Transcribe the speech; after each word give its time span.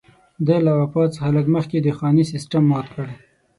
ده 0.47 0.55
له 0.65 0.71
خپل 0.75 0.81
وفات 0.83 1.09
څخه 1.15 1.29
لږ 1.37 1.45
مخکې 1.55 1.77
د 1.81 1.87
خاني 1.97 2.23
سېسټم 2.31 2.63
مات 2.71 2.87
کړ. 2.93 3.07